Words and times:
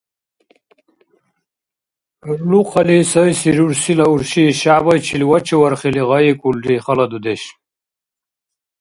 Гӏулухъали 2.25 2.97
сайси 3.11 3.49
рурсила 3.57 4.05
урши 4.13 4.45
Шягӏбайчил 4.59 5.21
вачавархили 5.29 6.01
гъайикӏулри 6.09 6.75
хала 6.83 7.05
дудеш. 7.11 7.41